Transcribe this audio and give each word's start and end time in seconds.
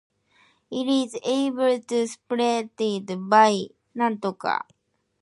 It 0.71 0.87
is 0.87 1.15
able 1.23 1.79
to 1.79 2.07
spread 2.07 2.71
by 2.75 3.67
suckering. 3.95 4.61